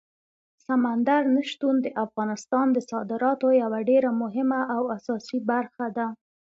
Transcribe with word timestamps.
سمندر 0.65 1.21
نه 1.35 1.41
شتون 1.51 1.75
د 1.81 1.87
افغانستان 2.05 2.67
د 2.73 2.77
صادراتو 2.91 3.47
یوه 3.61 3.79
ډېره 3.89 4.09
مهمه 4.21 4.61
او 4.75 4.83
اساسي 4.97 5.39
برخه 5.51 5.85
ده. 5.97 6.07